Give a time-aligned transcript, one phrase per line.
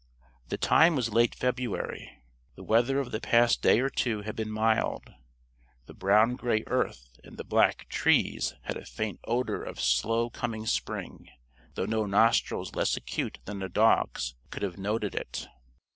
[0.49, 2.23] The time was late February.
[2.55, 5.13] The weather of the past day or two had been mild.
[5.85, 10.65] The brown gray earth and the black trees had a faint odor of slow coming
[10.65, 11.29] spring,
[11.75, 15.47] though no nostrils less acute than a dog's could have noted it.